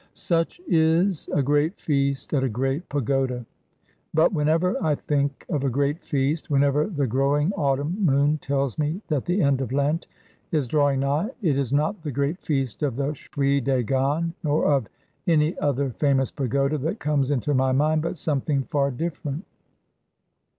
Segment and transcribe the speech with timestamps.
[0.15, 3.45] Such is a great feast at a great pagoda.
[4.15, 8.99] But whenever I think of a great feast, whenever the growing autumn moon tells me
[9.09, 10.07] that the end of Lent
[10.51, 14.87] is drawing nigh, it is not the great feast of the Shwe Dagon, nor of
[15.27, 19.45] any other famous pagoda that comes into my mind, but something far different.